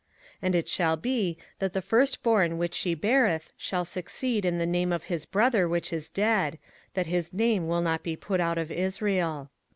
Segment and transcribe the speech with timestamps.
[0.37, 4.65] 05:025:006 And it shall be, that the firstborn which she beareth shall succeed in the
[4.65, 6.57] name of his brother which is dead,
[6.95, 9.51] that his name be not put out of Israel.